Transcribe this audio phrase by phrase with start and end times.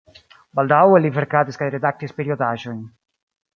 [0.59, 2.83] Baldaŭe li verkadis kaj redaktis periodaĵojn.